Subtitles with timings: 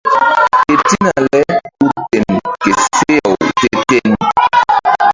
[0.67, 1.41] Ketina le
[1.77, 2.23] ku ten
[2.61, 4.09] ke seh-aw te-ten.